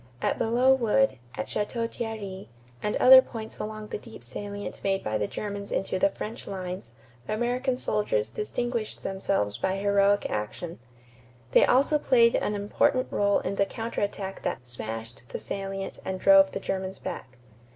At 0.19 0.39
Belleau 0.39 0.73
Wood, 0.73 1.19
at 1.35 1.45
Château 1.45 1.87
Thierry, 1.87 2.49
and 2.81 2.95
other 2.95 3.21
points 3.21 3.59
along 3.59 3.89
the 3.89 3.99
deep 3.99 4.23
salient 4.23 4.83
made 4.83 5.03
by 5.03 5.19
the 5.19 5.27
Germans 5.27 5.71
into 5.71 5.99
the 5.99 6.09
French 6.09 6.47
lines, 6.47 6.93
American 7.27 7.77
soldiers 7.77 8.31
distinguished 8.31 9.03
themselves 9.03 9.59
by 9.59 9.75
heroic 9.77 10.27
action. 10.27 10.79
They 11.51 11.65
also 11.67 11.99
played 11.99 12.33
an 12.35 12.55
important 12.55 13.11
rôle 13.11 13.45
in 13.45 13.57
the 13.57 13.65
counter 13.67 14.01
attack 14.01 14.41
that 14.41 14.67
"smashed" 14.67 15.21
the 15.29 15.37
salient 15.39 15.99
and 16.03 16.19
drove 16.19 16.51
the 16.53 16.59
Germans 16.59 16.97
back. 16.97 17.37